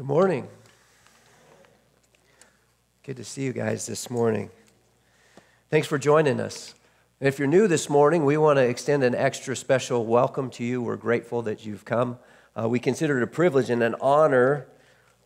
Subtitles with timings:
[0.00, 0.48] Good morning.
[3.02, 4.48] Good to see you guys this morning.
[5.68, 6.74] Thanks for joining us.
[7.20, 10.64] And if you're new this morning, we want to extend an extra special welcome to
[10.64, 10.80] you.
[10.80, 12.18] We're grateful that you've come.
[12.58, 14.68] Uh, we consider it a privilege and an honor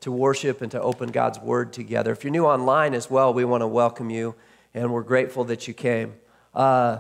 [0.01, 2.11] to worship and to open God's Word together.
[2.11, 4.35] If you're new online as well, we want to welcome you,
[4.75, 6.15] and we're grateful that you came.
[6.53, 6.99] Uh,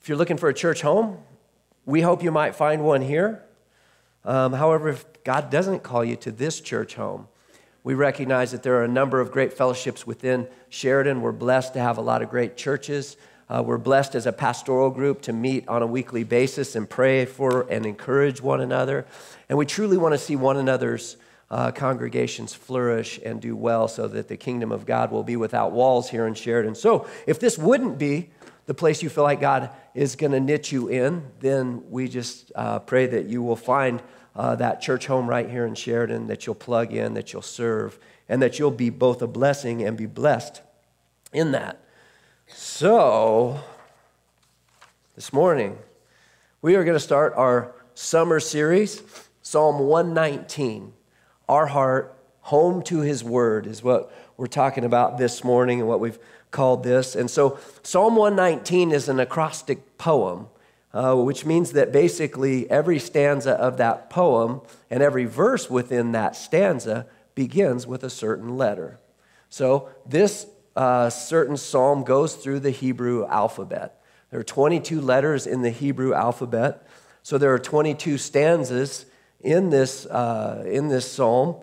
[0.00, 1.18] if you're looking for a church home,
[1.86, 3.44] we hope you might find one here.
[4.24, 7.28] Um, however, if God doesn't call you to this church home.
[7.82, 11.22] We recognize that there are a number of great fellowships within Sheridan.
[11.22, 13.16] We're blessed to have a lot of great churches.
[13.48, 17.24] Uh, we're blessed as a pastoral group to meet on a weekly basis and pray
[17.24, 19.06] for and encourage one another.
[19.48, 21.16] And we truly want to see one another's
[21.50, 25.72] uh, congregations flourish and do well so that the kingdom of God will be without
[25.72, 26.76] walls here in Sheridan.
[26.76, 28.30] So, if this wouldn't be
[28.66, 32.52] the place you feel like God is going to knit you in, then we just
[32.54, 34.02] uh, pray that you will find
[34.36, 37.98] uh, that church home right here in Sheridan that you'll plug in, that you'll serve,
[38.28, 40.62] and that you'll be both a blessing and be blessed
[41.32, 41.80] in that.
[42.46, 43.60] So,
[45.14, 45.78] this morning,
[46.62, 49.02] we are going to start our summer series,
[49.42, 50.92] Psalm 119.
[51.48, 56.00] Our heart, home to his word, is what we're talking about this morning and what
[56.00, 56.18] we've
[56.50, 57.14] called this.
[57.14, 60.48] And so, Psalm 119 is an acrostic poem
[60.92, 64.60] uh, which means that basically every stanza of that poem
[64.90, 68.98] and every verse within that stanza begins with a certain letter.
[69.48, 74.02] So this uh, certain psalm goes through the Hebrew alphabet.
[74.30, 76.86] There are 22 letters in the Hebrew alphabet.
[77.22, 79.06] So there are 22 stanzas
[79.40, 81.56] in this, uh, in this psalm.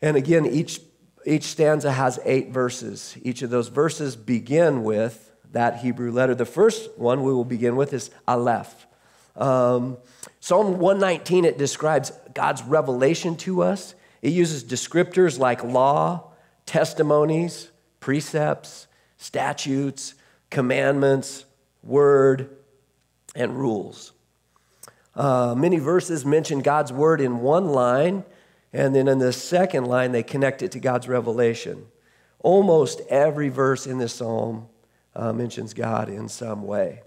[0.00, 0.80] And again, each,
[1.24, 3.16] each stanza has eight verses.
[3.22, 6.34] Each of those verses begin with that Hebrew letter.
[6.34, 8.86] The first one we will begin with is Aleph.
[9.36, 9.98] Um,
[10.40, 13.94] Psalm 119, it describes God's revelation to us.
[14.22, 16.32] It uses descriptors like law,
[16.66, 18.86] testimonies, precepts,
[19.16, 20.14] statutes,
[20.50, 21.44] commandments,
[21.82, 22.56] word,
[23.34, 24.12] and rules.
[25.14, 28.24] Uh, many verses mention God's word in one line,
[28.74, 31.86] and then in the second line, they connect it to God's revelation.
[32.40, 34.66] Almost every verse in this psalm
[35.14, 37.02] uh, mentions God in some way.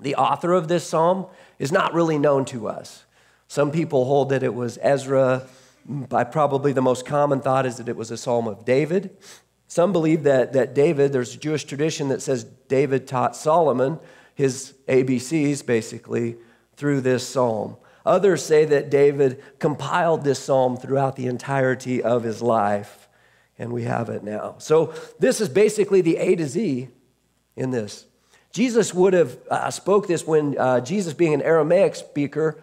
[0.00, 1.26] The author of this psalm
[1.60, 3.04] is not really known to us.
[3.46, 5.46] Some people hold that it was Ezra.
[5.88, 9.16] By probably the most common thought is that it was a psalm of David.
[9.68, 14.00] Some believe that, that David, there's a Jewish tradition that says David taught Solomon
[14.34, 16.36] his ABCs basically
[16.74, 17.76] through this psalm.
[18.06, 23.08] Others say that David compiled this psalm throughout the entirety of his life,
[23.58, 24.54] and we have it now.
[24.58, 26.88] So, this is basically the A to Z
[27.56, 28.06] in this.
[28.52, 32.62] Jesus would have uh, spoke this when uh, Jesus, being an Aramaic speaker,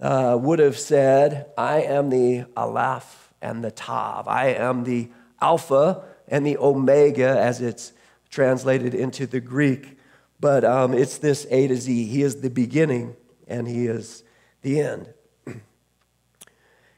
[0.00, 4.28] uh, would have said, "I am the Aleph and the Tav.
[4.28, 5.10] I am the
[5.40, 7.92] Alpha and the Omega," as it's
[8.30, 9.98] translated into the Greek.
[10.40, 12.04] But um, it's this A to Z.
[12.06, 13.16] He is the beginning
[13.48, 14.22] and He is
[14.68, 15.08] the end.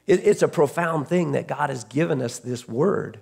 [0.07, 3.19] it, it's a profound thing that God has given us this word.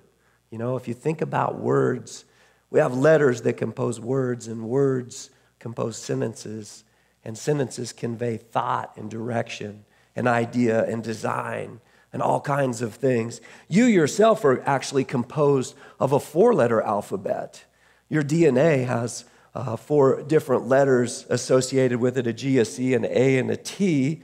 [0.50, 2.26] You know, if you think about words
[2.70, 6.84] we have letters that compose words, and words compose sentences,
[7.24, 11.82] and sentences convey thought and direction, and idea and design,
[12.14, 13.42] and all kinds of things.
[13.68, 17.66] You yourself are actually composed of a four letter alphabet.
[18.08, 23.06] Your DNA has uh, four different letters associated with it a G, a C, an
[23.06, 24.22] A, and a T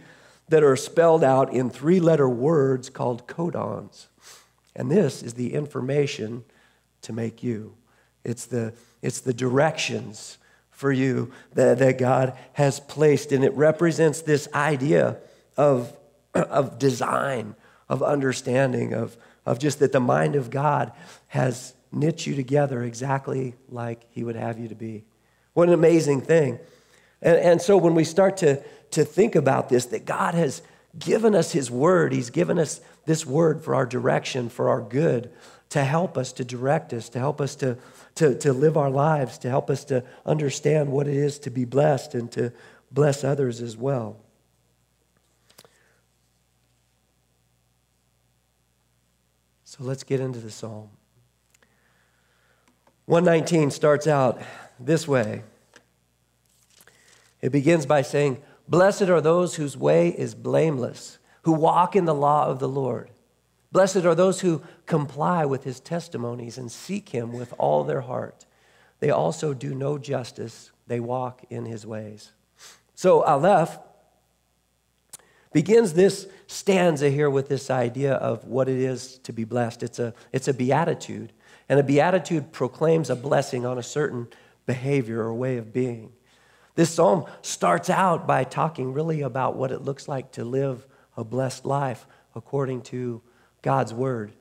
[0.50, 4.08] that are spelled out in three letter words called codons.
[4.76, 6.44] And this is the information
[7.04, 7.76] to make you.
[8.24, 10.38] It's the, it's the directions
[10.72, 15.18] for you that, that God has placed, and it represents this idea
[15.56, 15.96] of,
[16.34, 17.56] of design,
[17.88, 20.92] of understanding, of, of just that the mind of God
[21.28, 25.06] has knit you together exactly like He would have you to be.
[25.54, 26.60] What an amazing thing.
[27.22, 28.62] And, and so when we start to,
[28.92, 30.62] to think about this, that God has
[30.98, 35.32] given us His word, He's given us this word for our direction, for our good,
[35.70, 37.78] to help us, to direct us, to help us to
[38.16, 41.66] to, to live our lives, to help us to understand what it is to be
[41.66, 42.52] blessed and to
[42.92, 44.18] bless others as well.
[49.66, 50.90] So let's get into the psalm.
[53.06, 54.42] 119 starts out
[54.80, 55.44] this way.
[57.42, 62.16] It begins by saying, Blessed are those whose way is blameless, who walk in the
[62.16, 63.12] law of the Lord.
[63.72, 68.46] Blessed are those who comply with his testimonies and seek him with all their heart.
[69.00, 72.32] They also do no justice, they walk in his ways.
[72.96, 73.78] So, Aleph
[75.52, 79.84] begins this stanza here with this idea of what it is to be blessed.
[79.84, 81.34] It's a, it's a beatitude.
[81.68, 84.28] And a beatitude proclaims a blessing on a certain
[84.66, 86.12] behavior or way of being.
[86.76, 90.86] This psalm starts out by talking really about what it looks like to live
[91.16, 92.06] a blessed life
[92.36, 93.22] according to
[93.62, 94.34] God's word.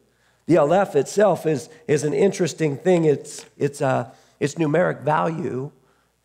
[0.47, 3.05] The Aleph itself is, is an interesting thing.
[3.05, 4.11] It's, it's, uh,
[4.41, 5.71] its numeric value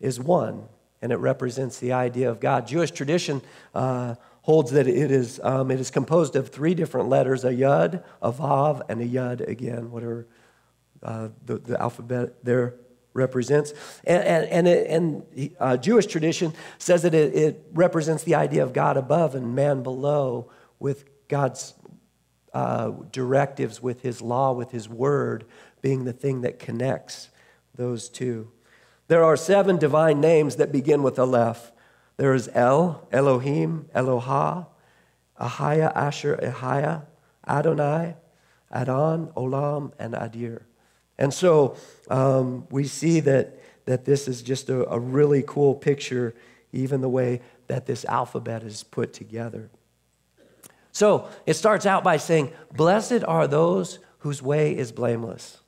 [0.00, 0.68] is one,
[1.00, 2.66] and it represents the idea of God.
[2.66, 3.40] Jewish tradition
[3.74, 8.02] uh, holds that it is, um, it is composed of three different letters a yud,
[8.20, 10.26] a vav, and a yud again, whatever
[11.02, 12.74] uh, the, the alphabet there
[13.12, 13.72] represents.
[14.04, 18.62] And, and, and, it, and uh, Jewish tradition says that it, it, represents the idea
[18.62, 21.74] of God above and man below, with God's
[22.54, 25.44] uh, directives, with his law, with his word
[25.82, 27.30] being the thing that connects
[27.74, 28.50] those two.
[29.08, 31.72] There are seven divine names that begin with Aleph.
[32.16, 34.66] There is El, Elohim, Eloha,
[35.40, 37.06] Ahaya, Asher, Ahaya,
[37.46, 38.16] Adonai,
[38.70, 40.62] Adon, Olam, and Adir.
[41.20, 41.76] And so
[42.08, 46.34] um, we see that, that this is just a, a really cool picture,
[46.72, 49.70] even the way that this alphabet is put together.
[50.92, 55.58] So it starts out by saying, Blessed are those whose way is blameless.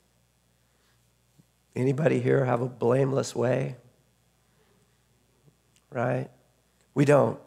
[1.76, 3.76] Anybody here have a blameless way?
[5.90, 6.28] Right?
[6.94, 7.38] We don't.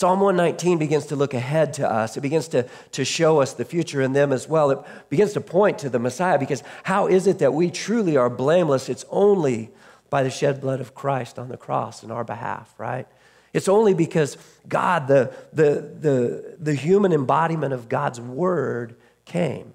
[0.00, 2.16] Psalm 119 begins to look ahead to us.
[2.16, 4.70] It begins to, to show us the future in them as well.
[4.70, 4.78] It
[5.10, 8.88] begins to point to the Messiah because how is it that we truly are blameless?
[8.88, 9.68] It's only
[10.08, 13.06] by the shed blood of Christ on the cross in our behalf, right?
[13.52, 18.96] It's only because God, the, the, the, the human embodiment of God's word,
[19.26, 19.74] came,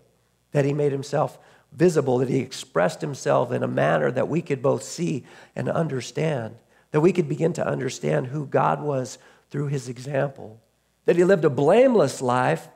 [0.53, 1.37] that he made himself
[1.71, 5.23] visible, that he expressed himself in a manner that we could both see
[5.55, 6.55] and understand,
[6.89, 9.19] that we could begin to understand who God was
[9.49, 10.59] through his example,
[11.05, 12.67] that he lived a blameless life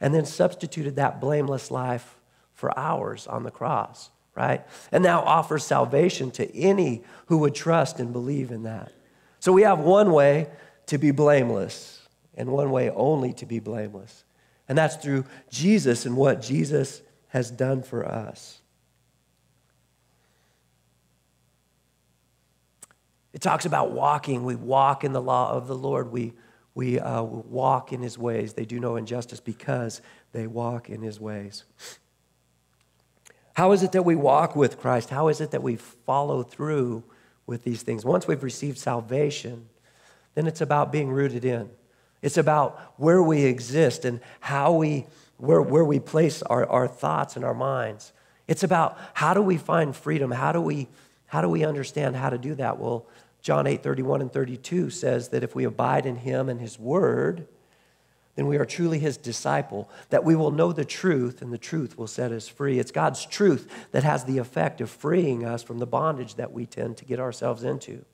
[0.00, 2.16] and then substituted that blameless life
[2.52, 4.66] for ours on the cross, right?
[4.92, 8.92] And now offers salvation to any who would trust and believe in that.
[9.40, 10.48] So we have one way
[10.86, 14.24] to be blameless and one way only to be blameless.
[14.68, 18.60] And that's through Jesus and what Jesus has done for us.
[23.36, 24.44] It talks about walking.
[24.44, 26.10] We walk in the law of the Lord.
[26.10, 26.32] We,
[26.74, 28.54] we uh, walk in his ways.
[28.54, 30.00] They do no injustice because
[30.32, 31.62] they walk in his ways.
[33.54, 35.10] How is it that we walk with Christ?
[35.10, 37.04] How is it that we follow through
[37.46, 38.04] with these things.
[38.04, 39.68] Once we've received salvation,
[40.34, 41.70] then it's about being rooted in.
[42.22, 45.06] It's about where we exist and how we,
[45.36, 48.12] where, where we place our, our thoughts and our minds.
[48.48, 50.30] It's about how do we find freedom?
[50.30, 50.88] How do we,
[51.26, 52.78] how do we understand how to do that?
[52.78, 53.06] Well,
[53.46, 57.46] John 8, 31 and 32 says that if we abide in him and his word,
[58.34, 61.96] then we are truly his disciple, that we will know the truth and the truth
[61.96, 62.80] will set us free.
[62.80, 66.66] It's God's truth that has the effect of freeing us from the bondage that we
[66.66, 68.04] tend to get ourselves into.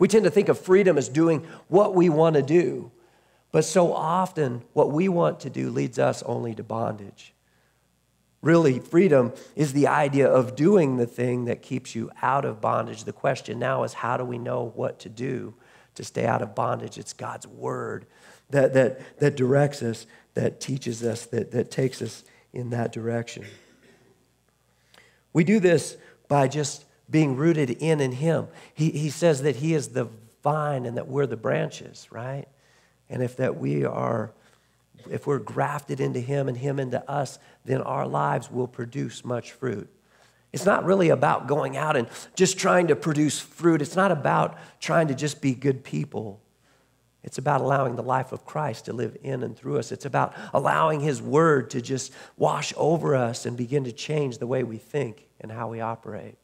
[0.00, 2.90] We tend to think of freedom as doing what we want to do,
[3.52, 7.32] but so often what we want to do leads us only to bondage.
[8.44, 13.04] Really, freedom is the idea of doing the thing that keeps you out of bondage.
[13.04, 15.54] The question now is how do we know what to do
[15.94, 16.98] to stay out of bondage?
[16.98, 18.04] It's God's word
[18.50, 23.46] that, that, that directs us, that teaches us, that, that takes us in that direction.
[25.32, 25.96] We do this
[26.28, 28.48] by just being rooted in in Him.
[28.74, 30.08] He, he says that He is the
[30.42, 32.44] vine and that we're the branches, right?
[33.08, 34.34] And if that we are,
[35.10, 39.52] if we're grafted into Him and Him into us, then our lives will produce much
[39.52, 39.88] fruit.
[40.52, 43.82] It's not really about going out and just trying to produce fruit.
[43.82, 46.40] It's not about trying to just be good people.
[47.24, 49.90] It's about allowing the life of Christ to live in and through us.
[49.90, 54.46] It's about allowing His Word to just wash over us and begin to change the
[54.46, 56.36] way we think and how we operate.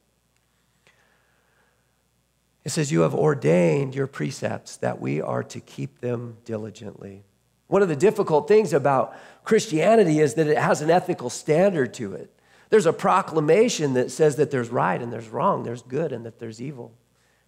[2.65, 7.25] It says, You have ordained your precepts that we are to keep them diligently.
[7.71, 12.15] One of the difficult things about Christianity is that it has an ethical standard to
[12.15, 12.35] it.
[12.69, 16.41] There's a proclamation that says that there's right and there's wrong, there's good and that
[16.41, 16.93] there's evil.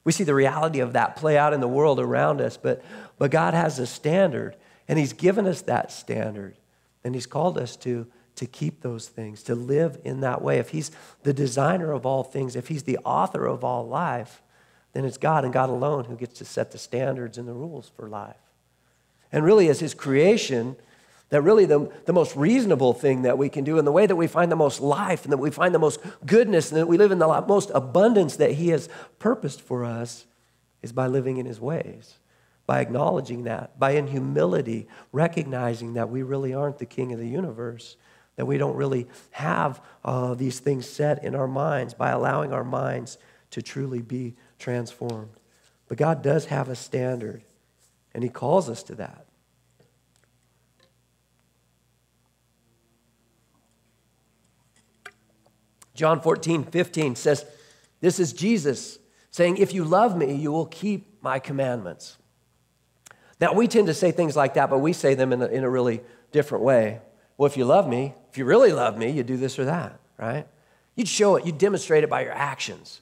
[0.05, 2.85] We see the reality of that play out in the world around us, but,
[3.19, 6.57] but God has a standard, and He's given us that standard,
[7.03, 10.59] and He's called us to, to keep those things, to live in that way.
[10.59, 10.93] If He's
[11.25, 14.41] the designer of all things, if He's the author of all life,
[14.93, 17.91] then it's God and God alone who gets to set the standards and the rules
[17.97, 18.37] for life.
[19.33, 20.77] And really, as His creation,
[21.31, 24.17] that really the, the most reasonable thing that we can do and the way that
[24.17, 26.99] we find the most life and that we find the most goodness and that we
[26.99, 30.27] live in the most abundance that He has purposed for us
[30.83, 32.19] is by living in His ways,
[32.67, 37.29] by acknowledging that, by in humility recognizing that we really aren't the king of the
[37.29, 37.97] universe,
[38.37, 42.65] that we don't really have uh, these things set in our minds, by allowing our
[42.65, 43.17] minds
[43.51, 45.31] to truly be transformed.
[45.89, 47.43] But God does have a standard,
[48.15, 49.27] and He calls us to that.
[55.95, 57.45] John 14, 15 says,
[58.01, 58.99] This is Jesus
[59.31, 62.17] saying, If you love me, you will keep my commandments.
[63.41, 65.65] Now, we tend to say things like that, but we say them in a, in
[65.65, 66.01] a really
[66.31, 67.01] different way.
[67.37, 69.99] Well, if you love me, if you really love me, you do this or that,
[70.17, 70.47] right?
[70.95, 73.01] You'd show it, you'd demonstrate it by your actions.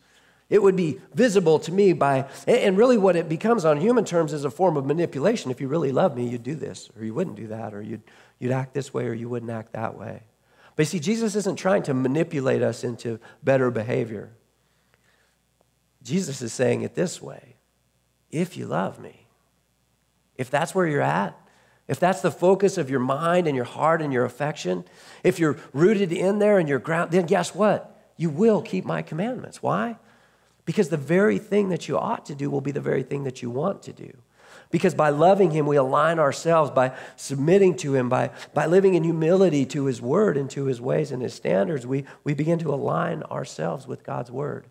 [0.50, 4.32] It would be visible to me by, and really what it becomes on human terms
[4.32, 5.52] is a form of manipulation.
[5.52, 8.02] If you really love me, you'd do this, or you wouldn't do that, or you'd,
[8.40, 10.24] you'd act this way, or you wouldn't act that way.
[10.74, 14.32] But see, Jesus isn't trying to manipulate us into better behavior.
[16.02, 17.56] Jesus is saying it this way
[18.32, 19.26] if you love me,
[20.36, 21.38] if that's where you're at,
[21.86, 24.84] if that's the focus of your mind and your heart and your affection,
[25.22, 28.12] if you're rooted in there and you're ground, then guess what?
[28.16, 29.62] You will keep my commandments.
[29.62, 29.96] Why?
[30.70, 33.42] Because the very thing that you ought to do will be the very thing that
[33.42, 34.16] you want to do.
[34.70, 39.02] Because by loving Him, we align ourselves, by submitting to Him, by, by living in
[39.02, 42.72] humility to His Word and to His ways and His standards, we, we begin to
[42.72, 44.68] align ourselves with God's Word.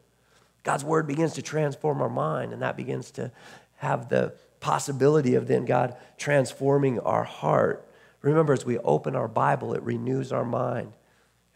[0.63, 3.29] God's Word begins to transform our mind, and that begins to
[3.75, 7.85] have the possibility of then God transforming our heart.
[8.21, 10.93] Remember, as we open our Bible, it renews our mind,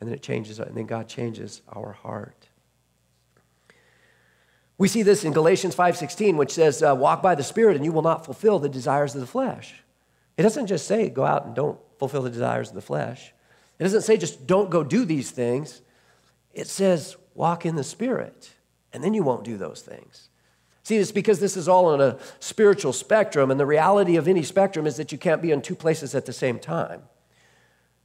[0.02, 2.43] and then it changes, and then God changes our heart.
[4.84, 7.94] We see this in Galatians 5:16, which says, uh, "Walk by the Spirit, and you
[7.94, 9.82] will not fulfill the desires of the flesh."
[10.36, 13.34] It doesn't just say go out and don't fulfill the desires of the flesh.
[13.80, 15.82] It doesn't say just don't go do these things.
[16.54, 18.50] It says walk in the Spirit,
[18.92, 20.28] and then you won't do those things.
[20.84, 24.44] See, it's because this is all on a spiritual spectrum, and the reality of any
[24.44, 27.04] spectrum is that you can't be in two places at the same time.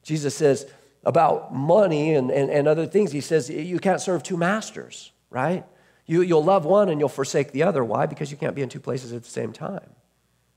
[0.05, 0.71] Jesus says
[1.03, 5.65] about money and, and, and other things, he says you can't serve two masters, right?
[6.09, 7.85] You, you'll love one and you'll forsake the other.
[7.85, 8.07] Why?
[8.07, 9.91] Because you can't be in two places at the same time.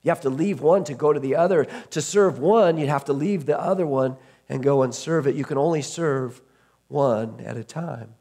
[0.02, 1.66] You have to leave one to go to the other.
[1.90, 4.16] To serve one, you have to leave the other one
[4.48, 5.36] and go and serve it.
[5.36, 6.40] You can only serve
[6.88, 8.14] one at a time.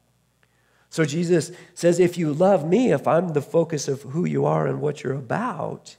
[0.90, 4.68] So Jesus says, if you love me, if I'm the focus of who you are
[4.68, 5.96] and what you're about,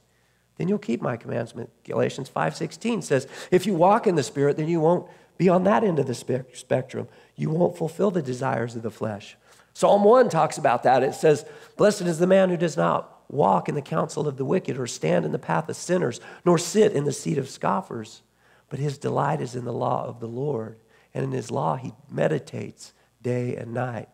[0.57, 1.71] then you'll keep my commandment.
[1.83, 5.83] Galatians 5:16 says, if you walk in the spirit, then you won't be on that
[5.83, 6.13] end of the
[6.53, 7.07] spectrum.
[7.35, 9.35] You won't fulfill the desires of the flesh.
[9.73, 11.03] Psalm 1 talks about that.
[11.03, 11.45] It says,
[11.77, 14.85] Blessed is the man who does not walk in the counsel of the wicked, or
[14.85, 18.21] stand in the path of sinners, nor sit in the seat of scoffers.
[18.69, 20.77] But his delight is in the law of the Lord,
[21.13, 24.09] and in his law he meditates day and night.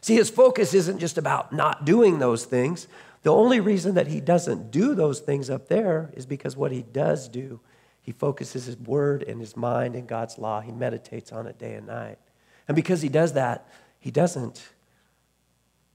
[0.00, 2.88] See, his focus isn't just about not doing those things.
[3.22, 6.82] The only reason that he doesn't do those things up there is because what he
[6.82, 7.60] does do,
[8.00, 10.62] he focuses his word and his mind in God's law.
[10.62, 12.18] He meditates on it day and night.
[12.66, 13.68] And because he does that,
[14.00, 14.70] he doesn't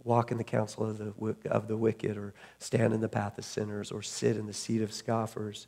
[0.03, 3.43] walk in the counsel of the, of the wicked or stand in the path of
[3.43, 5.67] sinners or sit in the seat of scoffers.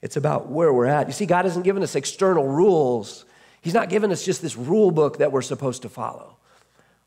[0.00, 1.06] It's about where we're at.
[1.06, 3.26] You see, God hasn't given us external rules.
[3.60, 6.38] He's not given us just this rule book that we're supposed to follow.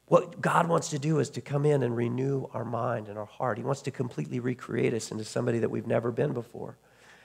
[0.05, 3.25] What God wants to do is to come in and renew our mind and our
[3.25, 3.57] heart.
[3.57, 6.77] He wants to completely recreate us into somebody that we've never been before.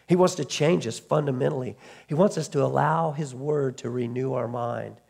[0.07, 1.77] He wants to change us fundamentally.
[2.07, 5.01] He wants us to allow His word to renew our mind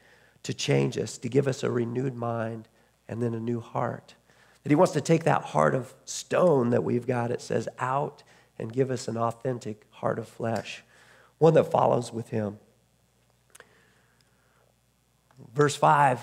[0.44, 2.68] to change us, to give us a renewed mind
[3.08, 4.14] and then a new heart.
[4.62, 8.22] That He wants to take that heart of stone that we've got, it says, out
[8.58, 10.82] and give us an authentic heart of flesh,
[11.38, 12.58] one that follows with Him.
[15.52, 16.20] Verse 5,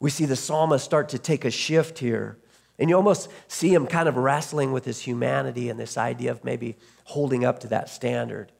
[0.00, 2.38] we see the psalmist start to take a shift here.
[2.78, 6.42] And you almost see him kind of wrestling with his humanity and this idea of
[6.42, 8.50] maybe holding up to that standard.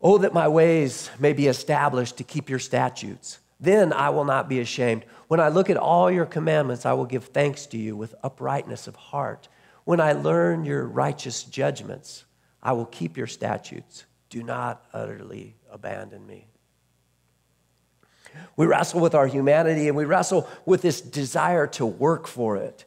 [0.00, 3.40] Oh, that my ways may be established to keep your statutes.
[3.60, 5.04] Then I will not be ashamed.
[5.28, 8.86] When I look at all your commandments, I will give thanks to you with uprightness
[8.86, 9.48] of heart.
[9.84, 12.24] When I learn your righteous judgments,
[12.62, 14.04] I will keep your statutes.
[14.30, 16.48] Do not utterly abandon me.
[18.56, 22.84] We wrestle with our humanity and we wrestle with this desire to work for it,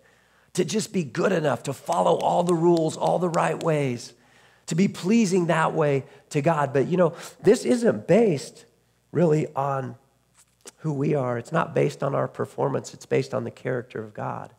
[0.53, 4.13] to just be good enough, to follow all the rules, all the right ways,
[4.65, 6.73] to be pleasing that way to God.
[6.73, 8.65] But you know, this isn't based
[9.11, 9.95] really on
[10.87, 11.37] who we are.
[11.37, 14.53] It's not based on our performance, it's based on the character of God.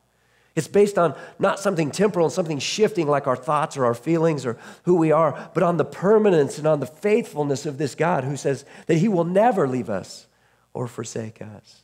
[0.54, 4.44] It's based on not something temporal and something shifting like our thoughts or our feelings
[4.44, 8.24] or who we are, but on the permanence and on the faithfulness of this God
[8.24, 10.26] who says that He will never leave us
[10.74, 11.82] or forsake us.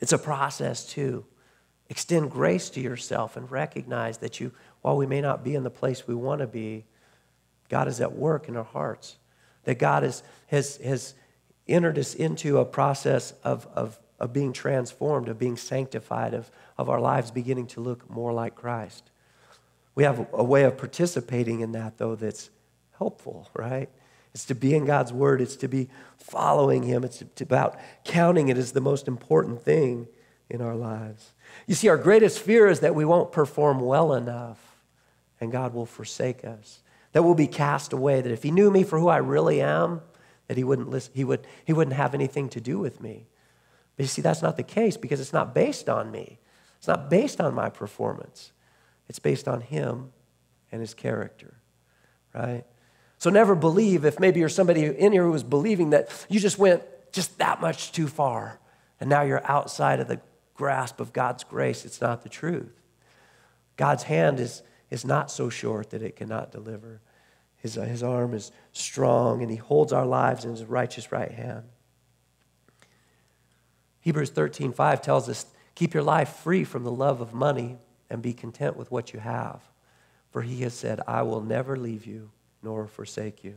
[0.00, 1.26] It's a process, too,
[1.90, 4.52] Extend grace to yourself and recognize that you,
[4.82, 6.84] while we may not be in the place we want to be,
[7.68, 9.16] God is at work in our hearts.
[9.64, 11.14] That God is, has, has
[11.68, 16.88] entered us into a process of, of, of being transformed, of being sanctified, of, of
[16.88, 19.10] our lives beginning to look more like Christ.
[19.94, 22.50] We have a, way of participating in that, though, that's
[22.98, 23.88] helpful, right?
[24.32, 25.40] It's to be in God's word.
[25.40, 27.02] It's to be following Him.
[27.02, 30.06] It's about counting it as the most important thing
[30.48, 31.32] in our lives.
[31.66, 34.76] You see, our greatest fear is that we won't perform well enough
[35.40, 36.80] and God will forsake us,
[37.12, 40.02] that we'll be cast away, that if He knew me for who I really am,
[40.48, 43.26] that He wouldn't, listen, he would, he wouldn't have anything to do with me.
[43.96, 46.38] But you see, that's not the case because it's not based on me,
[46.78, 48.52] it's not based on my performance,
[49.08, 50.12] it's based on Him
[50.72, 51.54] and His character,
[52.34, 52.64] right?
[53.18, 56.58] So never believe if maybe you're somebody in here who is believing that you just
[56.58, 58.60] went just that much too far
[59.00, 60.20] and now you're outside of the
[60.54, 61.84] grasp of God's grace.
[61.84, 62.80] It's not the truth.
[63.76, 67.00] God's hand is, is not so short that it cannot deliver.
[67.58, 71.30] His, uh, his arm is strong and he holds our lives in his righteous right
[71.30, 71.64] hand.
[74.00, 77.76] Hebrews 13, 5 tells us, keep your life free from the love of money
[78.08, 79.60] and be content with what you have.
[80.30, 82.30] For he has said, I will never leave you
[82.62, 83.54] nor forsake you.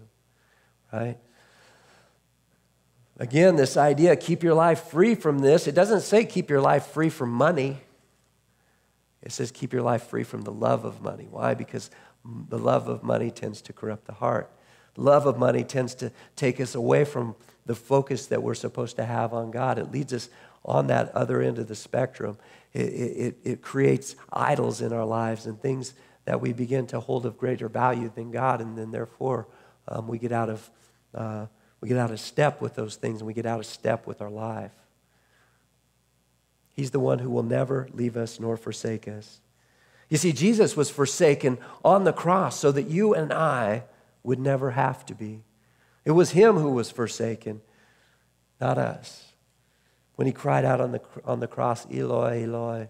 [0.91, 1.17] Right?
[3.17, 6.87] Again, this idea, keep your life free from this, it doesn't say keep your life
[6.87, 7.81] free from money.
[9.21, 11.27] It says keep your life free from the love of money.
[11.29, 11.53] Why?
[11.53, 11.91] Because
[12.23, 14.51] the love of money tends to corrupt the heart.
[14.95, 17.35] The love of money tends to take us away from
[17.65, 19.77] the focus that we're supposed to have on God.
[19.79, 20.29] It leads us
[20.63, 22.37] on that other end of the spectrum.
[22.73, 25.93] It, it, it creates idols in our lives and things
[26.25, 29.47] that we begin to hold of greater value than God, and then therefore
[29.87, 30.69] um, we get out of
[31.13, 31.47] uh,
[31.81, 34.21] we get out of step with those things, and we get out of step with
[34.21, 34.71] our life.
[36.75, 39.41] He's the one who will never leave us nor forsake us.
[40.11, 43.85] You see, Jesus was forsaken on the cross so that you and I
[44.23, 45.45] would never have to be.
[46.03, 47.61] It was Him who was forsaken,
[48.59, 49.31] not us.
[50.15, 52.89] When He cried out on the, on the cross, Eloi, Eloi,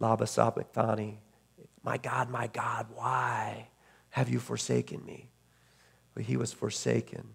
[0.00, 1.20] lama sabachthani,
[1.82, 3.68] my God, my God, why
[4.08, 5.28] have you forsaken me?
[6.14, 7.34] But he was forsaken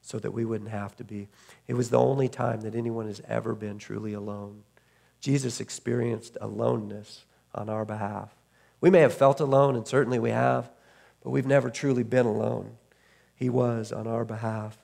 [0.00, 1.28] so that we wouldn't have to be.
[1.66, 4.62] It was the only time that anyone has ever been truly alone.
[5.20, 8.34] Jesus experienced aloneness on our behalf.
[8.80, 10.70] We may have felt alone, and certainly we have,
[11.22, 12.76] but we've never truly been alone.
[13.34, 14.78] He was on our behalf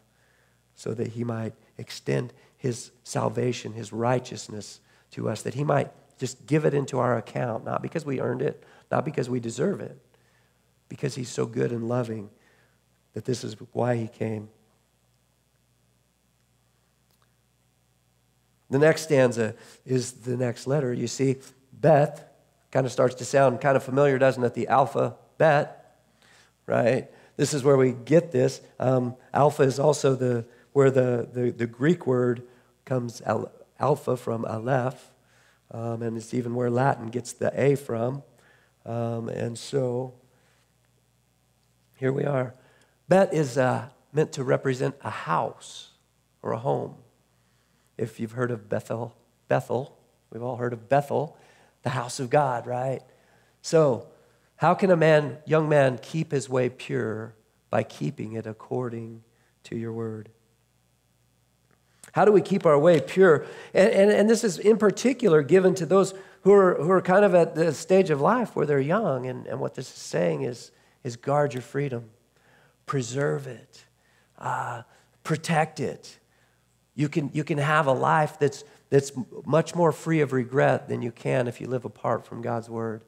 [0.75, 4.81] so that he might extend his salvation, his righteousness
[5.13, 8.43] to us, that he might just give it into our account, not because we earned
[8.43, 9.97] it, not because we deserve it,
[10.89, 12.31] because He's so good and loving
[13.15, 14.49] that this is why He came.
[18.71, 19.55] The next stanza
[19.87, 20.93] is the next letter.
[20.93, 21.37] You see,
[21.73, 22.28] Beth
[22.71, 24.55] kind of starts to sound kind of familiar, doesn't it?
[24.55, 25.97] The alpha bet,
[26.67, 27.09] right?
[27.37, 28.61] This is where we get this.
[28.79, 32.43] Um, alpha is also the where the, the, the Greek word
[32.85, 33.51] comes al,
[33.81, 35.13] alpha from aleph,
[35.71, 38.23] um, and it's even where Latin gets the A from.
[38.87, 40.15] Um, and so
[41.97, 42.55] here we are.
[43.09, 45.91] Bet is uh, meant to represent a house
[46.43, 46.95] or a home.
[47.97, 49.17] If you've heard of Bethel,
[49.49, 49.99] Bethel,
[50.31, 51.37] we've all heard of Bethel,
[51.83, 53.03] the house of God, right?
[53.63, 54.09] So,
[54.57, 57.35] how can a man, young man, keep his way pure
[57.71, 59.23] by keeping it according
[59.65, 60.31] to your word?
[62.13, 63.47] How do we keep our way pure?
[63.73, 67.25] And, and, and, this is in particular given to those who are, who are kind
[67.25, 69.27] of at the stage of life where they're young.
[69.27, 70.73] And, and what this is saying is,
[71.05, 72.11] is guard your freedom,
[72.87, 73.85] preserve it,
[74.39, 74.83] uh,
[75.23, 76.19] protect it.
[76.95, 79.13] You can, you can have a life that's, that's
[79.45, 83.03] much more free of regret than you can if you live apart from God's word.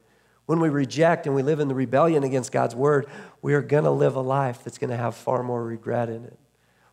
[0.45, 3.07] When we reject and we live in the rebellion against God's word,
[3.41, 6.25] we are going to live a life that's going to have far more regret in
[6.25, 6.37] it.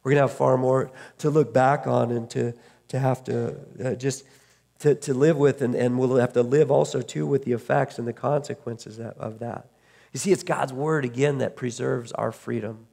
[0.03, 2.55] We're going to have far more to look back on and to,
[2.89, 4.25] to have to uh, just
[4.81, 7.99] to, to live with, and, and we'll have to live also too with the effects
[7.99, 9.67] and the consequences of that.
[10.13, 12.87] You see, it's God's word again that preserves our freedom.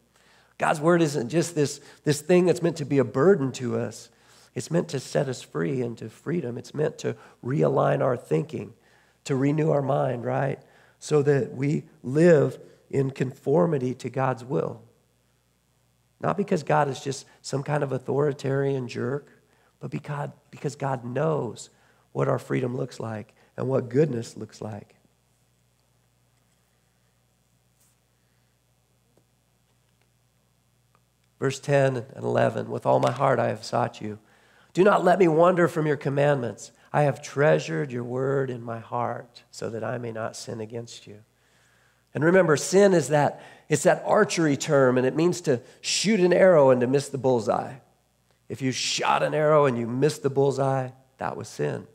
[0.57, 4.09] God's word isn't just this, this thing that's meant to be a burden to us.
[4.55, 6.57] It's meant to set us free into freedom.
[6.57, 8.73] It's meant to realign our thinking,
[9.25, 10.59] to renew our mind, right?
[10.97, 12.57] So that we live
[12.89, 14.81] in conformity to God's will.
[16.21, 19.29] Not because God is just some kind of authoritarian jerk,
[19.81, 21.69] but because, God knows
[22.13, 24.95] what our freedom looks like and what goodness looks like.
[31.37, 34.17] Verse 10 and 11 With all my heart I have sought you.
[34.75, 36.73] Do not let me wander from your commandments.
[36.91, 41.07] I have treasured your word in my heart so that I may not sin against
[41.07, 41.23] you.
[42.13, 46.33] And remember, sin is that it's that archery term, and it means to shoot an
[46.33, 47.75] arrow and to miss the bullseye.
[48.49, 51.87] If you shot an arrow and you missed the bullseye, that was sin.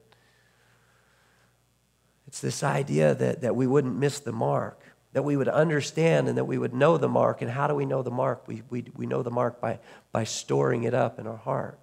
[2.26, 6.38] It's this idea that, that we wouldn't miss the mark, that we would understand and
[6.38, 7.42] that we would know the mark.
[7.42, 8.48] And how do we know the mark?
[8.48, 9.80] We, we, we know the mark by,
[10.12, 11.78] by storing it up in our heart,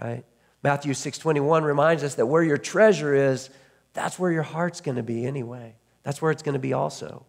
[0.00, 0.24] right?
[0.62, 3.50] Matthew 6.21 reminds us that where your treasure is,
[3.92, 5.74] that's where your heart's going to be anyway.
[6.02, 7.24] That's where it's going to be also.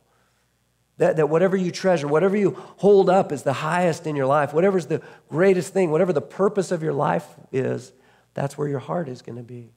[0.97, 4.53] That, that whatever you treasure, whatever you hold up is the highest in your life,
[4.53, 7.93] whatever's the greatest thing, whatever the purpose of your life is,
[8.33, 9.71] that's where your heart is going to be.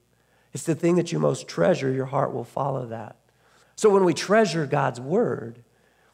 [0.52, 3.16] It's the thing that you most treasure, your heart will follow that.
[3.76, 5.62] So when we treasure God's word,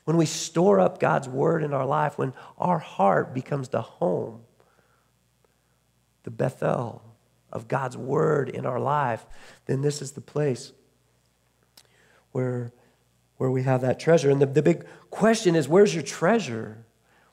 [0.05, 4.43] when we store up God's word in our life, when our heart becomes the home,
[6.27, 7.03] the Bethel
[7.53, 9.25] of God's word in our life,
[9.65, 10.73] then this is the place
[12.33, 12.73] where
[13.37, 14.31] where we have that treasure.
[14.31, 16.85] And the, the big question is where's your treasure?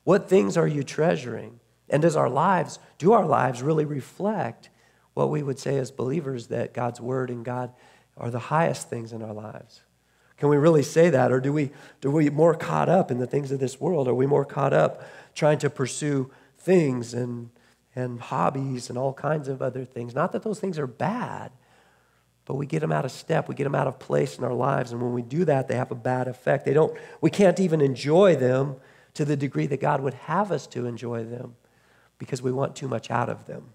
[0.04, 1.60] What things are you treasuring?
[1.90, 4.70] And does our lives, do our lives really reflect
[5.14, 7.72] what we would say as believers that God's word and God
[8.18, 9.82] are the highest things in our lives?
[10.38, 11.32] Can we really say that?
[11.32, 14.08] Or do we, do we more caught up in the things of this world?
[14.08, 17.50] Are we more caught up trying to pursue things and,
[17.96, 20.16] and hobbies and all kinds of other things?
[20.16, 21.52] Not that those things are bad,
[22.46, 23.48] but we get them out of step.
[23.48, 24.92] We get them out of place in our lives.
[24.92, 26.66] And when we do that they have a bad effect.
[26.66, 28.76] They don't we can't even enjoy them
[29.14, 31.56] to the degree that god would have us to enjoy them
[32.18, 33.70] because we want too much out of them.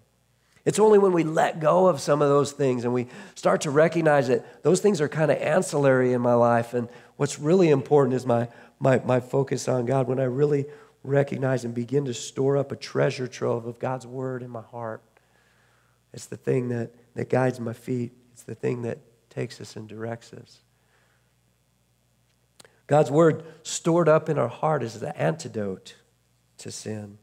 [0.65, 3.71] It's only when we let go of some of those things and we start to
[3.71, 6.75] recognize that those things are kind of ancillary in my life.
[6.75, 10.09] And what's really important is my, my, my focus on god.
[10.09, 10.67] When i really
[11.03, 15.03] recognize and begin to store up a treasure trove of god's word in my heart
[16.13, 18.99] it's the thing that, that guides my feet it's the thing that
[19.31, 20.61] takes us and directs us.
[22.87, 25.95] God's word stored up in our heart is the antidote
[26.59, 27.19] to sin.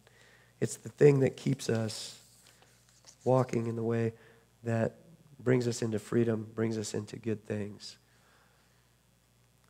[0.62, 2.20] It's the thing that keeps us
[3.24, 4.14] walking in the way
[4.64, 4.98] that
[5.42, 7.98] brings us into freedom, brings us into good things.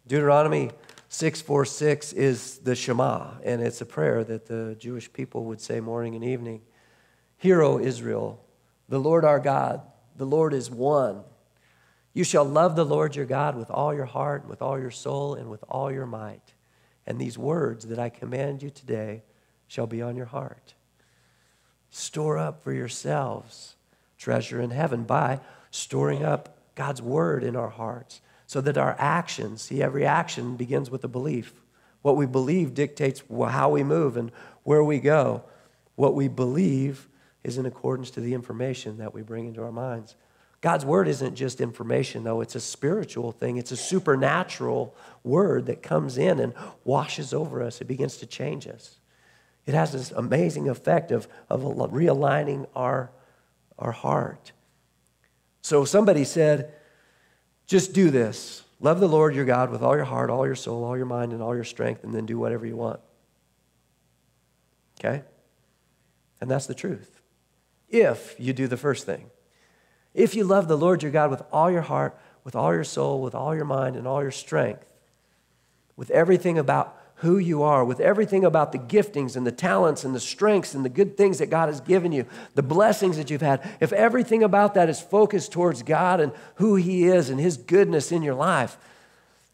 [0.08, 0.70] Deuteronomy
[1.10, 6.14] 646 is the Shema, and it's a prayer that the Jewish people would say morning
[6.14, 6.62] and evening.
[7.38, 8.46] Hear, O Israel,
[8.88, 9.82] the Lord our God,
[10.16, 11.24] the Lord is one.
[12.14, 15.34] You shall love the Lord your God with all your heart, with all your soul,
[15.34, 16.54] and with all your might.
[17.08, 19.24] And these words that I command you today
[19.68, 20.76] shall be on your heart.
[21.90, 23.76] Store up for yourselves
[24.20, 25.40] treasure in heaven by
[25.72, 30.90] storing up God's word in our hearts so that our actions, see, every action begins
[30.90, 31.54] with a belief.
[32.02, 34.32] What we believe dictates how we move and
[34.64, 35.44] where we go.
[35.96, 37.08] What we believe
[37.44, 40.16] is in accordance to the information that we bring into our minds.
[40.62, 43.58] God's word isn't just information, though, it's a spiritual thing.
[43.58, 46.54] It's a supernatural word that comes in and
[46.84, 47.82] washes over us.
[47.82, 48.98] It begins to change us.
[49.66, 53.12] It has this amazing effect of, of realigning our,
[53.78, 54.52] our heart.
[55.62, 56.74] So somebody said,
[57.68, 58.64] just do this.
[58.80, 61.34] Love the Lord your God with all your heart, all your soul, all your mind,
[61.34, 63.00] and all your strength, and then do whatever you want.
[65.00, 65.24] Okay?
[66.42, 67.22] And that's the truth.
[67.90, 69.30] If you do the first thing.
[70.14, 73.22] If you love the Lord your God with all your heart, with all your soul,
[73.22, 74.86] with all your mind, and all your strength,
[75.96, 80.14] with everything about who you are, with everything about the giftings and the talents and
[80.14, 82.26] the strengths and the good things that God has given you,
[82.56, 86.76] the blessings that you've had, if everything about that is focused towards God and who
[86.76, 88.78] He is and His goodness in your life,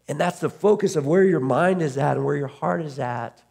[0.08, 2.98] and that's the focus of where your mind is at and where your heart is
[2.98, 3.42] at,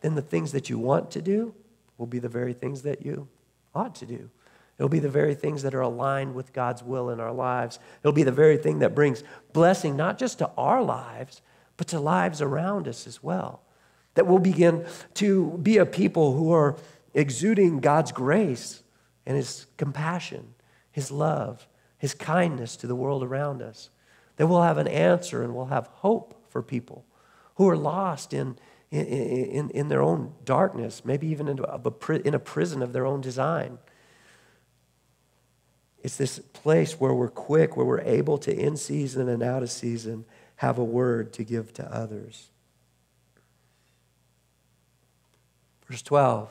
[0.00, 1.54] then the things that you want to do
[1.98, 3.28] will be the very things that you
[3.74, 4.30] ought to do.
[4.78, 7.78] It'll be the very things that are aligned with God's will in our lives.
[8.02, 11.42] It'll be the very thing that brings blessing, not just to our lives,
[11.76, 13.62] but to lives around us as well.
[14.14, 16.76] That we'll begin to be a people who are
[17.14, 18.82] exuding God's grace
[19.26, 20.54] and His compassion,
[20.90, 21.66] His love,
[21.98, 23.90] His kindness to the world around us.
[24.36, 27.04] That we'll have an answer and we'll have hope for people
[27.56, 28.56] who are lost in,
[28.90, 33.06] in, in, in their own darkness, maybe even in a, in a prison of their
[33.06, 33.78] own design.
[36.02, 39.70] It's this place where we're quick, where we're able to, in season and out of
[39.70, 40.26] season,
[40.64, 42.48] have a word to give to others.
[45.86, 46.48] Verse 12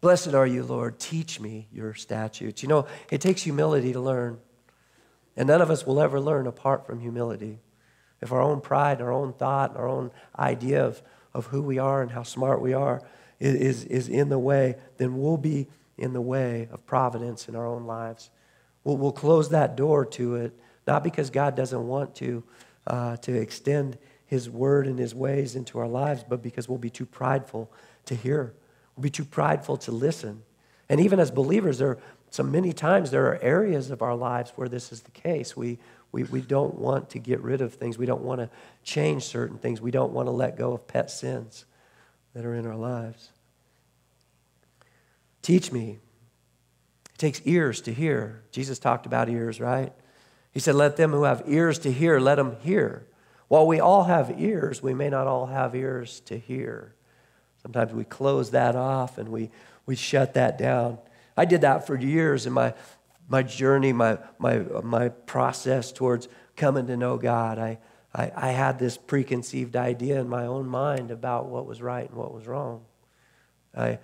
[0.00, 0.98] Blessed are you, Lord.
[0.98, 2.62] Teach me your statutes.
[2.62, 4.38] You know, it takes humility to learn,
[5.36, 7.58] and none of us will ever learn apart from humility.
[8.20, 11.02] If our own pride, our own thought, our own idea of,
[11.32, 13.02] of who we are and how smart we are
[13.40, 17.66] is, is in the way, then we'll be in the way of providence in our
[17.66, 18.30] own lives.
[18.84, 20.52] we'll, we'll close that door to it,
[20.86, 22.44] not because God doesn't want to,
[22.86, 26.90] uh, to extend his word and his ways into our lives, but because we'll be
[26.90, 27.70] too prideful
[28.06, 28.54] to hear.
[28.96, 30.42] We'll be too prideful to listen.
[30.88, 31.98] And even as believers, there are
[32.30, 35.56] so many times there are areas of our lives where this is the case.
[35.56, 35.78] We,
[36.10, 37.96] we, we don't want to get rid of things.
[37.96, 38.50] We don't want to
[38.82, 39.80] change certain things.
[39.80, 41.64] We don't want to let go of pet sins
[42.34, 43.30] that are in our lives.
[45.42, 45.98] Teach me.
[47.12, 48.42] It takes ears to hear.
[48.50, 49.92] Jesus talked about ears, right?
[50.54, 53.06] He said, Let them who have ears to hear, let them hear.
[53.48, 56.94] While we all have ears, we may not all have ears to hear.
[57.60, 59.50] Sometimes we close that off and we,
[59.84, 60.98] we shut that down.
[61.36, 62.72] I did that for years in my,
[63.28, 67.58] my journey, my, my, my process towards coming to know God.
[67.58, 67.78] I,
[68.14, 72.16] I, I had this preconceived idea in my own mind about what was right and
[72.16, 72.84] what was wrong.
[73.76, 73.98] I,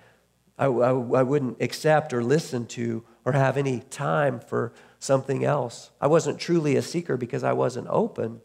[0.59, 5.91] I, I, I wouldn't accept or listen to or have any time for something else.
[6.01, 8.41] I wasn't truly a seeker because I wasn't open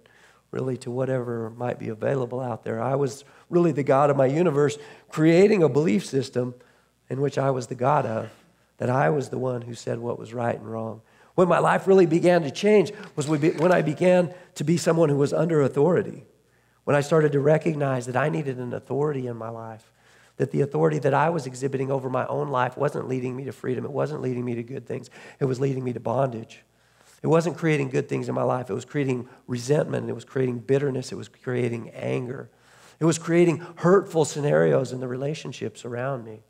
[0.51, 2.81] really to whatever might be available out there.
[2.81, 4.77] I was really the God of my universe,
[5.09, 6.55] creating a belief system
[7.09, 8.29] in which I was the God of,
[8.77, 11.01] that I was the one who said what was right and wrong.
[11.35, 15.17] When my life really began to change was when I began to be someone who
[15.17, 16.23] was under authority.
[16.85, 19.91] When I started to recognize that I needed an authority in my life,
[20.37, 23.51] that the authority that I was exhibiting over my own life wasn't leading me to
[23.51, 26.63] freedom, it wasn't leading me to good things, it was leading me to bondage.
[27.23, 28.69] It wasn't creating good things in my life.
[28.69, 30.07] It was creating resentment.
[30.07, 31.11] It was creating bitterness.
[31.11, 32.51] It was creating anger.
[32.99, 36.43] It was creating hurtful scenarios in the relationships around me.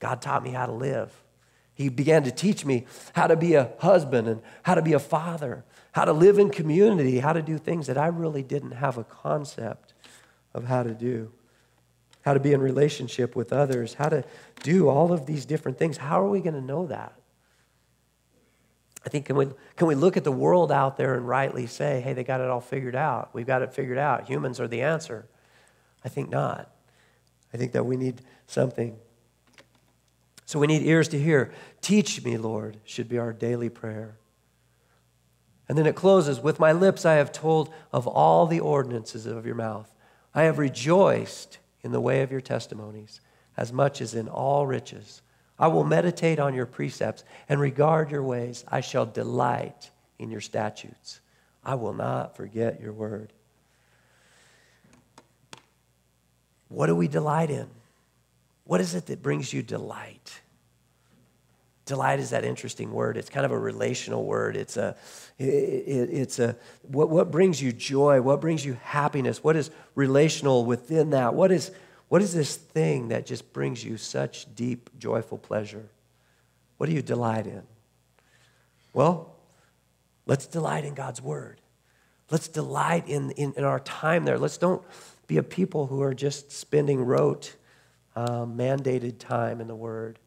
[0.00, 1.24] God taught me how to live.
[1.74, 4.98] He began to teach me how to be a husband and how to be a
[4.98, 8.98] father, how to live in community, how to do things that I really didn't have
[8.98, 9.94] a concept
[10.52, 11.32] of how to do,
[12.22, 14.24] how to be in relationship with others, how to
[14.62, 15.96] do all of these different things.
[15.96, 17.12] How are we going to know that?
[19.06, 22.00] I think, can we, can we look at the world out there and rightly say,
[22.00, 23.30] hey, they got it all figured out?
[23.32, 24.28] We've got it figured out.
[24.28, 25.26] Humans are the answer.
[26.04, 26.70] I think not.
[27.54, 28.96] I think that we need something.
[30.44, 31.52] So we need ears to hear.
[31.80, 34.16] Teach me, Lord, should be our daily prayer.
[35.68, 39.46] And then it closes with my lips I have told of all the ordinances of
[39.46, 39.92] your mouth.
[40.34, 43.20] I have rejoiced in the way of your testimonies
[43.56, 45.22] as much as in all riches.
[45.58, 48.64] I will meditate on your precepts and regard your ways.
[48.68, 51.20] I shall delight in your statutes.
[51.64, 53.32] I will not forget your word.
[56.68, 57.68] What do we delight in?
[58.64, 60.40] What is it that brings you delight?
[61.88, 63.16] Delight is that interesting word.
[63.16, 64.56] It's kind of a relational word.
[64.56, 64.94] It's a,
[65.38, 68.20] it, it's a, what, what brings you joy?
[68.20, 69.42] What brings you happiness?
[69.42, 71.32] What is relational within that?
[71.32, 71.70] What is,
[72.08, 75.88] what is this thing that just brings you such deep, joyful pleasure?
[76.76, 77.62] What do you delight in?
[78.92, 79.34] Well,
[80.26, 81.58] let's delight in God's word.
[82.30, 84.38] Let's delight in, in, in our time there.
[84.38, 84.82] Let's don't
[85.26, 87.56] be a people who are just spending rote,
[88.14, 90.18] uh, mandated time in the word.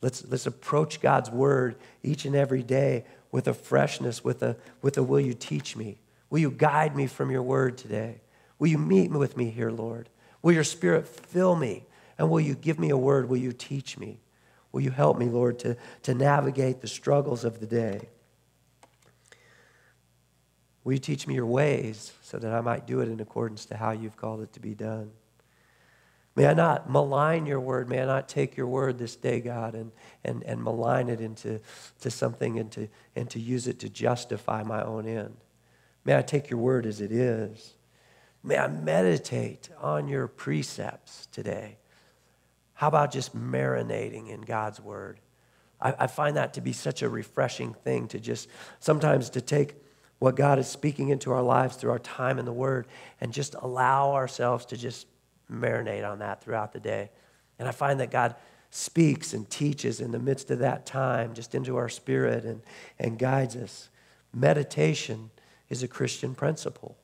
[0.00, 4.96] Let's, let's approach God's word each and every day with a freshness, with a, with
[4.96, 5.98] a will you teach me?
[6.30, 8.20] Will you guide me from your word today?
[8.58, 10.08] Will you meet with me here, Lord?
[10.42, 11.84] Will your spirit fill me?
[12.16, 13.28] And will you give me a word?
[13.28, 14.20] Will you teach me?
[14.72, 18.08] Will you help me, Lord, to, to navigate the struggles of the day?
[20.84, 23.76] Will you teach me your ways so that I might do it in accordance to
[23.76, 25.10] how you've called it to be done?
[26.38, 27.88] May I not malign your word.
[27.88, 29.92] May I not take your word this day, God, and,
[30.24, 31.60] and, and malign it into
[32.00, 35.36] to something and to, and to use it to justify my own end.
[36.04, 37.74] May I take your word as it is
[38.42, 41.78] May I meditate on your precepts today.
[42.74, 45.20] How about just marinating in God's word?
[45.80, 48.48] I, I, find that to be such a refreshing thing to just
[48.80, 49.74] sometimes to take
[50.18, 52.86] what God is speaking into our lives through our time in the word
[53.20, 55.06] and just allow ourselves to just
[55.50, 57.10] marinate on that throughout the day.
[57.58, 58.36] And I find that God
[58.70, 62.62] speaks and teaches in the midst of that time, just into our spirit and,
[62.98, 63.88] and guides us.
[64.32, 65.30] Meditation
[65.68, 66.96] is a Christian principle.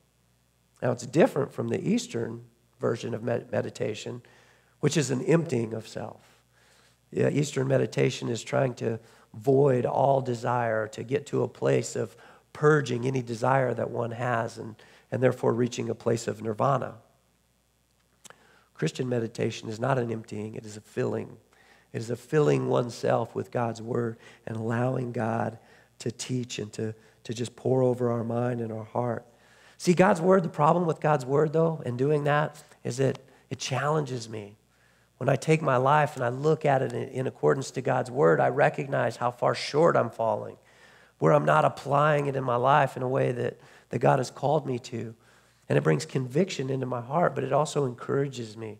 [0.82, 2.44] Now, it's different from the Eastern
[2.78, 4.22] version of med- meditation,
[4.80, 6.20] which is an emptying of self.
[7.10, 9.00] Yeah, Eastern meditation is trying to
[9.32, 12.16] void all desire, to get to a place of
[12.52, 14.76] purging any desire that one has, and,
[15.10, 16.96] and therefore reaching a place of nirvana.
[18.74, 21.36] Christian meditation is not an emptying, it is a filling.
[21.92, 25.58] It is a filling oneself with God's word and allowing God
[26.00, 29.24] to teach and to, to just pour over our mind and our heart.
[29.78, 33.58] See, God's word, the problem with God's word, though, and doing that, is that it
[33.58, 34.56] challenges me.
[35.18, 38.10] when I take my life and I look at it in, in accordance to God's
[38.10, 40.56] word, I recognize how far short I'm falling,
[41.18, 43.60] where I'm not applying it in my life in a way that,
[43.90, 45.14] that God has called me to.
[45.68, 48.78] And it brings conviction into my heart, but it also encourages me.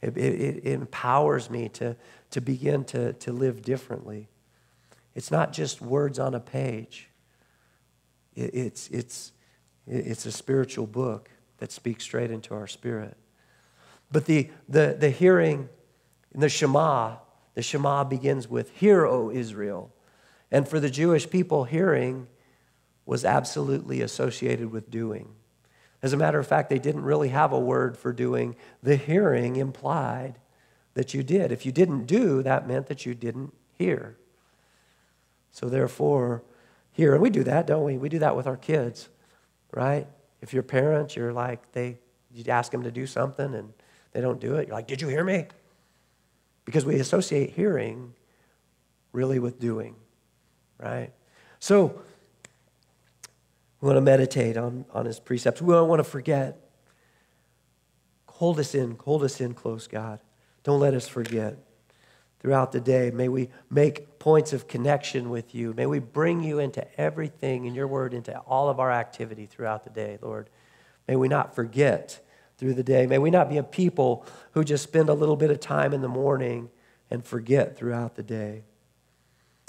[0.00, 1.96] It, it, it, empowers me to,
[2.30, 4.28] to begin to, to live differently.
[5.14, 7.10] It's not just words on a page,
[8.34, 9.32] it, it's, it's,
[9.86, 13.16] it's a spiritual book that speaks straight into our spirit.
[14.10, 15.68] But the, the, the hearing,
[16.34, 17.16] the Shema,
[17.54, 19.92] the Shema begins with, Hear, O Israel.
[20.50, 22.26] And for the Jewish people, hearing
[23.04, 25.28] was absolutely associated with doing.
[26.02, 28.56] As a matter of fact, they didn't really have a word for doing.
[28.82, 30.38] The hearing implied
[30.94, 31.52] that you did.
[31.52, 34.16] If you didn't do, that meant that you didn't hear.
[35.50, 36.42] So therefore,
[36.92, 37.12] hear.
[37.12, 37.98] And we do that, don't we?
[37.98, 39.08] We do that with our kids,
[39.72, 40.06] right?
[40.40, 41.98] If you're parents, you're like, they,
[42.32, 43.72] you ask them to do something and
[44.12, 44.68] they don't do it.
[44.68, 45.46] You're like, did you hear me?
[46.64, 48.14] Because we associate hearing
[49.12, 49.96] really with doing,
[50.78, 51.10] right?
[51.58, 52.00] So
[53.80, 55.62] we want to meditate on, on his precepts.
[55.62, 56.58] We don't want to forget.
[58.28, 60.20] Hold us in, hold us in close, God.
[60.62, 61.56] Don't let us forget.
[62.40, 65.74] Throughout the day, may we make points of connection with you.
[65.74, 69.84] May we bring you into everything in your word, into all of our activity throughout
[69.84, 70.48] the day, Lord.
[71.06, 72.24] May we not forget
[72.56, 73.06] through the day.
[73.06, 76.00] May we not be a people who just spend a little bit of time in
[76.00, 76.70] the morning
[77.10, 78.62] and forget throughout the day.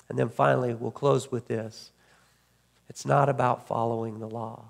[0.07, 1.91] And then finally, we'll close with this.
[2.91, 4.65] It's not about following the law,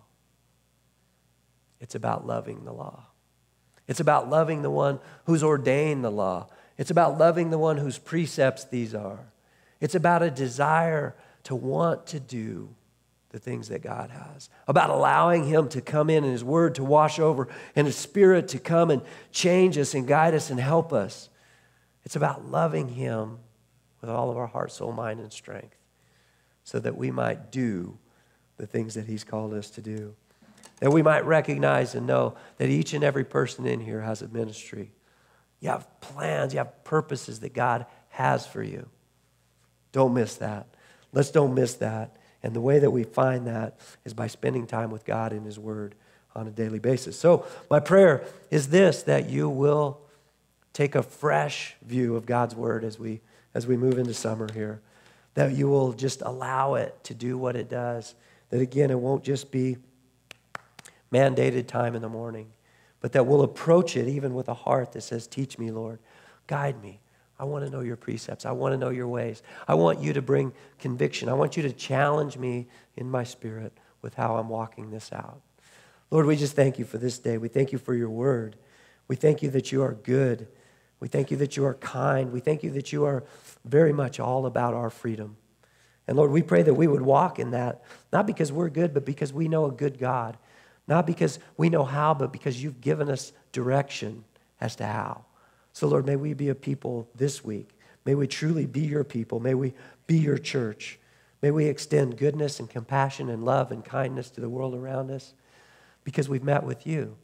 [1.79, 3.07] it's about loving the law.
[3.87, 6.47] It's about loving the one who's ordained the law.
[6.77, 9.31] It's about loving the one whose precepts these are.
[9.79, 12.75] It's about a desire to want to do
[13.31, 16.83] the things that God has, about allowing Him to come in and His Word to
[16.83, 20.93] wash over and His Spirit to come and change us and guide us and help
[20.93, 21.27] us.
[22.03, 23.39] It's about loving Him
[23.99, 25.75] with all of our heart, soul, mind, and strength
[26.63, 27.97] so that we might do
[28.61, 30.13] the things that He's called us to do.
[30.81, 34.27] That we might recognize and know that each and every person in here has a
[34.27, 34.91] ministry.
[35.61, 38.87] You have plans, you have purposes that God has for you.
[39.91, 40.67] Don't miss that.
[41.11, 42.15] Let's don't miss that.
[42.43, 45.57] And the way that we find that is by spending time with God in His
[45.57, 45.95] Word
[46.35, 47.17] on a daily basis.
[47.17, 50.01] So, my prayer is this that you will
[50.71, 53.21] take a fresh view of God's Word as we,
[53.55, 54.81] as we move into summer here,
[55.33, 58.13] that you will just allow it to do what it does
[58.51, 59.77] that again, it won't just be
[61.11, 62.51] mandated time in the morning,
[62.99, 65.99] but that we'll approach it even with a heart that says, Teach me, Lord.
[66.47, 67.01] Guide me.
[67.39, 68.45] I want to know your precepts.
[68.45, 69.41] I want to know your ways.
[69.67, 71.27] I want you to bring conviction.
[71.27, 75.41] I want you to challenge me in my spirit with how I'm walking this out.
[76.11, 77.39] Lord, we just thank you for this day.
[77.39, 78.57] We thank you for your word.
[79.07, 80.47] We thank you that you are good.
[80.99, 82.31] We thank you that you are kind.
[82.31, 83.23] We thank you that you are
[83.65, 85.37] very much all about our freedom.
[86.07, 89.05] And Lord, we pray that we would walk in that, not because we're good, but
[89.05, 90.37] because we know a good God.
[90.87, 94.23] Not because we know how, but because you've given us direction
[94.59, 95.25] as to how.
[95.73, 97.69] So, Lord, may we be a people this week.
[98.03, 99.39] May we truly be your people.
[99.39, 99.73] May we
[100.07, 100.99] be your church.
[101.41, 105.33] May we extend goodness and compassion and love and kindness to the world around us
[106.03, 107.15] because we've met with you,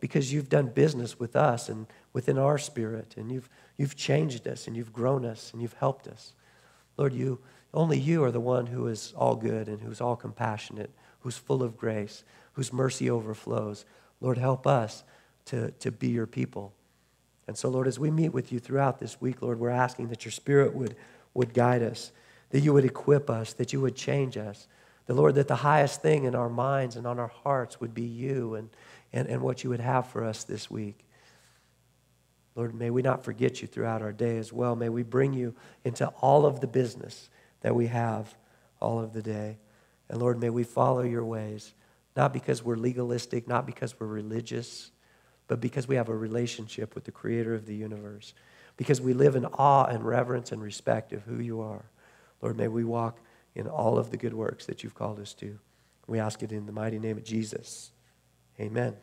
[0.00, 4.66] because you've done business with us and within our spirit, and you've, you've changed us
[4.66, 6.32] and you've grown us and you've helped us.
[6.96, 7.40] Lord, you
[7.72, 11.62] only you are the one who is all good and who's all compassionate, who's full
[11.62, 13.84] of grace, whose mercy overflows.
[14.20, 15.04] Lord, help us
[15.46, 16.72] to, to be your people.
[17.46, 20.24] And so, Lord, as we meet with you throughout this week, Lord, we're asking that
[20.24, 20.96] your Spirit would,
[21.34, 22.12] would guide us,
[22.50, 24.66] that you would equip us, that you would change us.
[25.06, 28.02] The Lord, that the highest thing in our minds and on our hearts would be
[28.02, 28.68] you and,
[29.12, 31.04] and, and what you would have for us this week.
[32.54, 34.76] Lord, may we not forget you throughout our day as well.
[34.76, 35.54] May we bring you
[35.84, 38.34] into all of the business that we have
[38.80, 39.58] all of the day.
[40.08, 41.74] And Lord, may we follow your ways,
[42.16, 44.90] not because we're legalistic, not because we're religious,
[45.46, 48.34] but because we have a relationship with the creator of the universe,
[48.76, 51.84] because we live in awe and reverence and respect of who you are.
[52.40, 53.18] Lord, may we walk
[53.54, 55.58] in all of the good works that you've called us to.
[56.06, 57.90] We ask it in the mighty name of Jesus.
[58.58, 58.96] Amen.